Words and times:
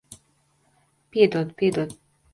Piedod. 1.11 1.53
Piedod. 1.53 1.99